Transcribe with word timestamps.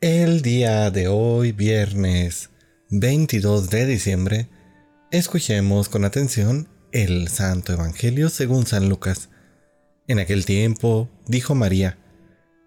El 0.00 0.42
día 0.42 0.92
de 0.92 1.08
hoy, 1.08 1.50
viernes 1.50 2.50
22 2.90 3.68
de 3.68 3.84
diciembre, 3.84 4.48
escuchemos 5.10 5.88
con 5.88 6.04
atención 6.04 6.68
el 6.92 7.26
Santo 7.26 7.72
Evangelio 7.72 8.30
según 8.30 8.64
San 8.64 8.88
Lucas. 8.88 9.28
En 10.06 10.20
aquel 10.20 10.44
tiempo 10.44 11.10
dijo 11.26 11.56
María, 11.56 11.98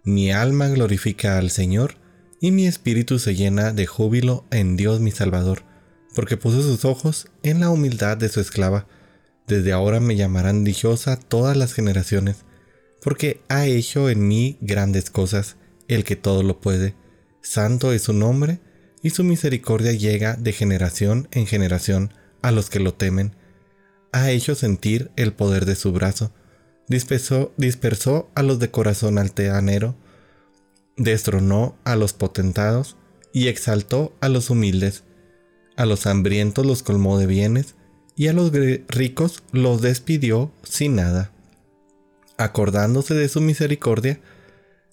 Mi 0.04 0.34
alma 0.34 0.68
glorifica 0.68 1.38
al 1.38 1.52
Señor, 1.52 1.96
y 2.42 2.52
mi 2.52 2.68
espíritu 2.68 3.18
se 3.18 3.34
llena 3.34 3.72
de 3.72 3.88
júbilo 3.88 4.44
en 4.52 4.76
Dios 4.76 5.00
mi 5.00 5.12
Salvador, 5.12 5.64
porque 6.14 6.36
puso 6.36 6.62
sus 6.62 6.84
ojos 6.84 7.28
en 7.44 7.62
la 7.62 7.70
humildad 7.70 8.18
de 8.18 8.28
su 8.28 8.42
esclava. 8.42 8.88
Desde 9.48 9.72
ahora 9.72 10.02
me 10.02 10.18
llamarán 10.18 10.66
dichosa 10.66 11.16
todas 11.16 11.56
las 11.56 11.72
generaciones, 11.72 12.44
porque 13.02 13.40
ha 13.48 13.68
hecho 13.68 14.10
en 14.10 14.28
mí 14.28 14.58
grandes 14.60 15.10
cosas, 15.10 15.56
el 15.88 16.04
que 16.04 16.18
todo 16.18 16.44
lo 16.44 16.60
puede. 16.60 17.00
Santo 17.42 17.92
es 17.92 18.04
su 18.04 18.14
nombre, 18.14 18.60
y 19.04 19.10
su 19.10 19.24
misericordia 19.24 19.94
llega 19.94 20.36
de 20.36 20.54
generación 20.54 21.28
en 21.32 21.48
generación 21.48 22.14
a 22.42 22.52
los 22.52 22.70
que 22.70 22.80
lo 22.80 22.94
temen. 22.94 23.36
Ha 24.12 24.30
hecho 24.32 24.56
sentir 24.56 25.12
el 25.16 25.34
poder 25.34 25.66
de 25.66 25.76
su 25.76 25.92
brazo, 25.92 26.32
dispersó, 26.88 28.32
a 28.36 28.44
los 28.44 28.60
de 28.60 28.70
corazón 28.70 29.18
alteanero, 29.18 29.96
destronó 30.98 31.78
a 31.84 31.96
los 31.96 32.14
potentados 32.14 32.98
y 33.34 33.48
exaltó 33.48 34.16
a 34.20 34.30
los 34.30 34.50
humildes. 34.50 35.04
A 35.78 35.86
los 35.86 36.06
hambrientos 36.06 36.66
los 36.66 36.84
colmó 36.84 37.18
de 37.18 37.26
bienes, 37.26 37.76
y 38.16 38.28
a 38.28 38.34
los 38.34 38.52
ricos 38.88 39.42
los 39.52 39.82
despidió 39.82 40.52
sin 40.64 40.96
nada. 40.96 41.32
Acordándose 42.38 43.14
de 43.14 43.30
su 43.30 43.42
misericordia, 43.42 44.20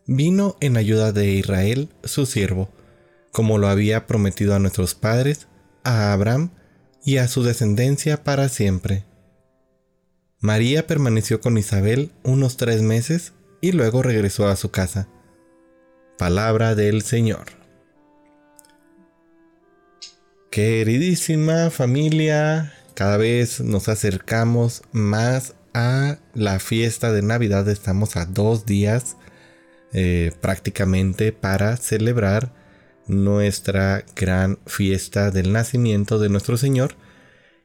vino 0.08 0.56
en 0.60 0.78
ayuda 0.78 1.12
de 1.12 1.30
Israel, 1.30 1.90
su 2.02 2.24
siervo, 2.26 2.70
como 3.30 3.58
lo 3.58 3.68
había 3.68 4.06
prometido 4.06 4.54
a 4.54 4.58
nuestros 4.58 4.94
padres, 4.94 5.46
a 5.84 6.12
Abraham 6.12 6.50
y 7.04 7.18
a 7.18 7.28
su 7.28 7.44
descendencia 7.44 8.24
para 8.24 8.48
siempre. 8.48 9.04
María 10.40 10.86
permaneció 10.86 11.40
con 11.40 11.58
Isabel 11.58 12.10
unos 12.24 12.56
tres 12.56 12.80
meses 12.80 13.34
y 13.60 13.72
luego 13.72 14.02
regresó 14.02 14.48
a 14.48 14.56
su 14.56 14.70
casa. 14.70 15.08
Palabra 16.16 16.74
del 16.74 17.02
Señor. 17.02 17.46
Queridísima 20.50 21.70
familia, 21.70 22.72
cada 22.94 23.18
vez 23.18 23.60
nos 23.60 23.88
acercamos 23.88 24.82
más 24.90 25.54
a 25.74 26.16
la 26.34 26.60
fiesta 26.60 27.12
de 27.12 27.20
Navidad. 27.20 27.68
Estamos 27.68 28.16
a 28.16 28.24
dos 28.24 28.64
días 28.64 29.16
eh, 29.92 30.32
prácticamente 30.40 31.32
para 31.32 31.76
celebrar 31.76 32.52
nuestra 33.06 34.04
gran 34.14 34.58
fiesta 34.66 35.30
del 35.30 35.52
nacimiento 35.52 36.18
de 36.18 36.28
nuestro 36.28 36.56
Señor. 36.56 36.94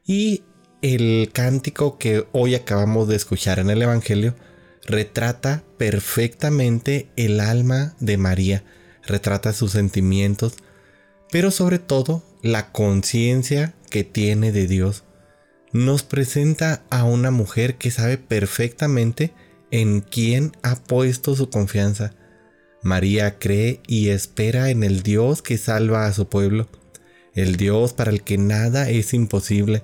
Y 0.06 0.42
el 0.82 1.30
cántico 1.32 1.98
que 1.98 2.26
hoy 2.32 2.54
acabamos 2.54 3.08
de 3.08 3.16
escuchar 3.16 3.58
en 3.58 3.70
el 3.70 3.82
Evangelio 3.82 4.34
retrata 4.86 5.64
perfectamente 5.78 7.08
el 7.16 7.40
alma 7.40 7.94
de 8.00 8.16
María, 8.16 8.64
retrata 9.06 9.52
sus 9.52 9.72
sentimientos, 9.72 10.56
pero 11.30 11.50
sobre 11.50 11.78
todo 11.78 12.22
la 12.42 12.70
conciencia 12.70 13.74
que 13.90 14.04
tiene 14.04 14.52
de 14.52 14.66
Dios 14.66 15.04
nos 15.72 16.02
presenta 16.04 16.84
a 16.90 17.04
una 17.04 17.30
mujer 17.30 17.76
que 17.76 17.90
sabe 17.90 18.18
perfectamente 18.18 19.32
en 19.70 20.00
quién 20.00 20.52
ha 20.62 20.76
puesto 20.76 21.34
su 21.34 21.50
confianza. 21.50 22.14
María 22.82 23.38
cree 23.38 23.80
y 23.86 24.10
espera 24.10 24.70
en 24.70 24.84
el 24.84 25.02
Dios 25.02 25.42
que 25.42 25.58
salva 25.58 26.06
a 26.06 26.12
su 26.12 26.28
pueblo, 26.28 26.68
el 27.34 27.56
Dios 27.56 27.92
para 27.92 28.10
el 28.10 28.22
que 28.22 28.38
nada 28.38 28.90
es 28.90 29.14
imposible, 29.14 29.82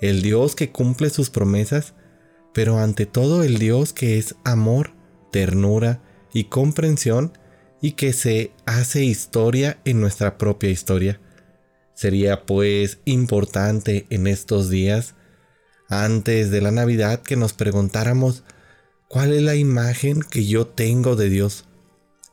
el 0.00 0.22
Dios 0.22 0.56
que 0.56 0.70
cumple 0.70 1.10
sus 1.10 1.30
promesas, 1.30 1.94
pero 2.54 2.78
ante 2.78 3.06
todo 3.06 3.42
el 3.44 3.58
Dios 3.58 3.92
que 3.92 4.18
es 4.18 4.34
amor, 4.44 4.92
ternura 5.30 6.02
y 6.32 6.44
comprensión 6.44 7.32
y 7.80 7.92
que 7.92 8.12
se 8.12 8.52
hace 8.66 9.04
historia 9.04 9.78
en 9.84 10.00
nuestra 10.00 10.38
propia 10.38 10.70
historia. 10.70 11.20
Sería 11.94 12.46
pues 12.46 12.98
importante 13.04 14.06
en 14.10 14.26
estos 14.26 14.70
días 14.70 15.14
antes 15.88 16.50
de 16.50 16.60
la 16.60 16.70
Navidad 16.70 17.22
que 17.22 17.36
nos 17.36 17.52
preguntáramos 17.52 18.44
cuál 19.08 19.32
es 19.32 19.42
la 19.42 19.54
imagen 19.54 20.20
que 20.20 20.46
yo 20.46 20.66
tengo 20.66 21.16
de 21.16 21.30
Dios. 21.30 21.64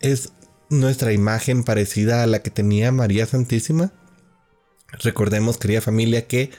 ¿Es 0.02 0.34
nuestra 0.69 1.13
imagen 1.13 1.63
parecida 1.63 2.24
a 2.24 2.28
la 2.28 2.41
que 2.41 2.52
tenía 2.52 2.91
María 2.91 3.25
Santísima? 3.25 3.94
Recordemos, 5.02 5.58
querida 5.58 5.81
familia, 5.81 6.28
que 6.28 6.52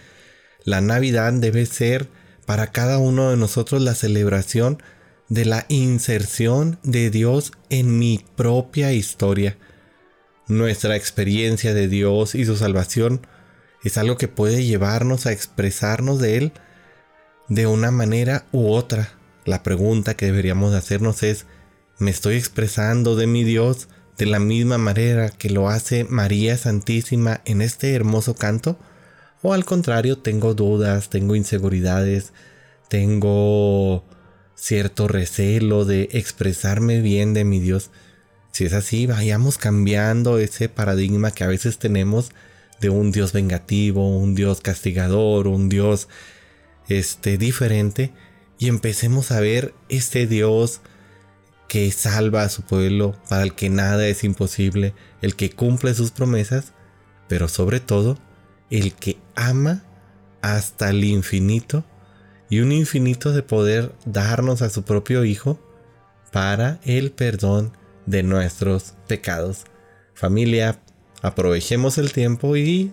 la 0.64 0.80
Navidad 0.80 1.32
debe 1.34 1.64
ser 1.66 2.08
para 2.46 2.72
cada 2.72 2.98
uno 2.98 3.30
de 3.30 3.36
nosotros 3.36 3.82
la 3.82 3.94
celebración 3.94 4.82
de 5.28 5.44
la 5.44 5.66
inserción 5.68 6.78
de 6.82 7.10
Dios 7.10 7.52
en 7.70 7.98
mi 7.98 8.24
propia 8.36 8.92
historia. 8.92 9.56
Nuestra 10.48 10.96
experiencia 10.96 11.74
de 11.74 11.88
Dios 11.88 12.34
y 12.34 12.44
su 12.44 12.56
salvación 12.56 13.26
es 13.82 13.98
algo 13.98 14.16
que 14.16 14.28
puede 14.28 14.64
llevarnos 14.64 15.26
a 15.26 15.32
expresarnos 15.32 16.20
de 16.20 16.36
Él 16.36 16.52
de 17.48 17.66
una 17.66 17.90
manera 17.90 18.46
u 18.52 18.68
otra. 18.68 19.10
La 19.46 19.62
pregunta 19.62 20.14
que 20.14 20.26
deberíamos 20.26 20.74
hacernos 20.74 21.22
es, 21.22 21.46
¿me 22.00 22.10
estoy 22.10 22.34
expresando 22.34 23.14
de 23.14 23.28
mi 23.28 23.44
Dios 23.44 23.88
de 24.18 24.26
la 24.26 24.40
misma 24.40 24.76
manera 24.76 25.30
que 25.30 25.50
lo 25.50 25.68
hace 25.68 26.02
María 26.02 26.58
Santísima 26.58 27.42
en 27.44 27.62
este 27.62 27.94
hermoso 27.94 28.34
canto? 28.34 28.76
¿O 29.42 29.54
al 29.54 29.64
contrario, 29.64 30.18
tengo 30.18 30.54
dudas, 30.54 31.10
tengo 31.10 31.36
inseguridades, 31.36 32.32
tengo 32.88 34.04
cierto 34.56 35.06
recelo 35.06 35.84
de 35.84 36.08
expresarme 36.10 37.00
bien 37.00 37.32
de 37.32 37.44
mi 37.44 37.60
Dios? 37.60 37.90
Si 38.50 38.64
es 38.64 38.72
así, 38.72 39.06
vayamos 39.06 39.58
cambiando 39.58 40.38
ese 40.38 40.68
paradigma 40.68 41.30
que 41.30 41.44
a 41.44 41.48
veces 41.48 41.78
tenemos 41.78 42.32
de 42.80 42.90
un 42.90 43.12
Dios 43.12 43.32
vengativo, 43.32 44.18
un 44.18 44.34
Dios 44.34 44.60
castigador, 44.60 45.46
un 45.46 45.68
Dios 45.68 46.08
este, 46.88 47.38
diferente 47.38 48.12
y 48.58 48.68
empecemos 48.68 49.30
a 49.30 49.40
ver 49.40 49.74
este 49.88 50.26
Dios 50.26 50.80
que 51.68 51.90
salva 51.90 52.42
a 52.42 52.48
su 52.48 52.62
pueblo, 52.62 53.14
para 53.28 53.42
el 53.42 53.54
que 53.54 53.70
nada 53.70 54.06
es 54.06 54.24
imposible, 54.24 54.94
el 55.20 55.34
que 55.34 55.50
cumple 55.50 55.94
sus 55.94 56.10
promesas, 56.10 56.72
pero 57.28 57.48
sobre 57.48 57.80
todo 57.80 58.18
el 58.70 58.94
que 58.94 59.18
ama 59.34 59.82
hasta 60.42 60.90
el 60.90 61.04
infinito 61.04 61.84
y 62.48 62.60
un 62.60 62.72
infinito 62.72 63.32
de 63.32 63.42
poder 63.42 63.92
darnos 64.04 64.62
a 64.62 64.70
su 64.70 64.84
propio 64.84 65.24
Hijo 65.24 65.58
para 66.32 66.78
el 66.84 67.10
perdón 67.10 67.72
de 68.06 68.22
nuestros 68.22 68.94
pecados. 69.08 69.64
Familia, 70.14 70.80
aprovechemos 71.22 71.98
el 71.98 72.12
tiempo 72.12 72.56
y 72.56 72.92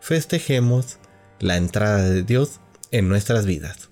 festejemos 0.00 0.98
la 1.38 1.56
entrada 1.56 2.02
de 2.02 2.22
Dios 2.22 2.60
en 2.90 3.08
nuestras 3.08 3.46
vidas. 3.46 3.89